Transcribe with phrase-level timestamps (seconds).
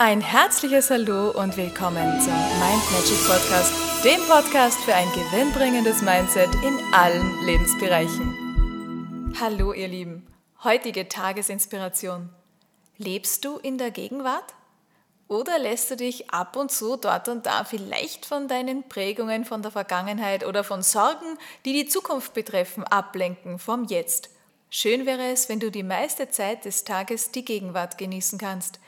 [0.00, 3.72] Ein herzliches Hallo und willkommen zum Mind Magic Podcast,
[4.04, 9.34] dem Podcast für ein gewinnbringendes Mindset in allen Lebensbereichen.
[9.40, 10.24] Hallo ihr Lieben,
[10.62, 12.28] heutige Tagesinspiration.
[12.96, 14.54] Lebst du in der Gegenwart?
[15.26, 19.62] Oder lässt du dich ab und zu dort und da vielleicht von deinen Prägungen von
[19.62, 24.30] der Vergangenheit oder von Sorgen, die die Zukunft betreffen, ablenken vom Jetzt?
[24.70, 28.78] Schön wäre es, wenn du die meiste Zeit des Tages die Gegenwart genießen kannst.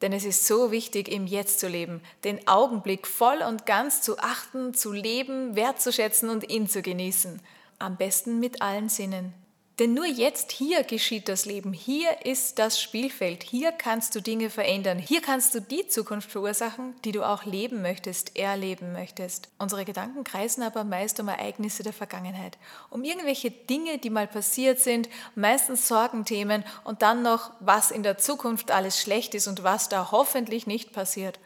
[0.00, 4.18] Denn es ist so wichtig, im Jetzt zu leben, den Augenblick voll und ganz zu
[4.18, 7.40] achten, zu leben, wertzuschätzen und ihn zu genießen.
[7.78, 9.34] Am besten mit allen Sinnen.
[9.78, 14.50] Denn nur jetzt hier geschieht das Leben, hier ist das Spielfeld, hier kannst du Dinge
[14.50, 19.50] verändern, hier kannst du die Zukunft verursachen, die du auch leben möchtest, erleben möchtest.
[19.56, 22.58] Unsere Gedanken kreisen aber meist um Ereignisse der Vergangenheit,
[22.90, 28.18] um irgendwelche Dinge, die mal passiert sind, meistens Sorgenthemen und dann noch, was in der
[28.18, 31.38] Zukunft alles schlecht ist und was da hoffentlich nicht passiert.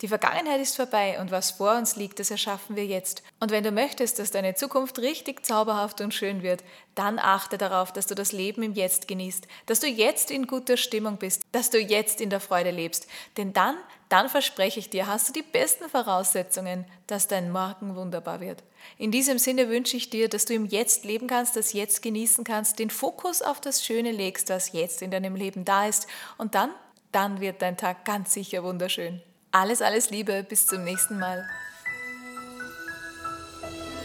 [0.00, 3.24] Die Vergangenheit ist vorbei und was vor uns liegt, das erschaffen wir jetzt.
[3.40, 6.62] Und wenn du möchtest, dass deine Zukunft richtig zauberhaft und schön wird,
[6.94, 10.76] dann achte darauf, dass du das Leben im Jetzt genießt, dass du jetzt in guter
[10.76, 13.08] Stimmung bist, dass du jetzt in der Freude lebst.
[13.36, 13.76] Denn dann,
[14.08, 18.62] dann verspreche ich dir, hast du die besten Voraussetzungen, dass dein Morgen wunderbar wird.
[18.98, 22.44] In diesem Sinne wünsche ich dir, dass du im Jetzt leben kannst, das Jetzt genießen
[22.44, 26.06] kannst, den Fokus auf das Schöne legst, was jetzt in deinem Leben da ist.
[26.36, 26.70] Und dann,
[27.10, 29.22] dann wird dein Tag ganz sicher wunderschön.
[29.50, 31.48] Alles, alles Liebe, bis zum nächsten Mal.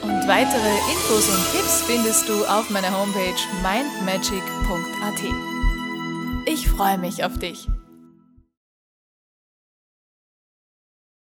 [0.01, 5.21] Und weitere Infos und Tipps findest du auf meiner Homepage mindmagic.at.
[6.45, 7.67] Ich freue mich auf dich.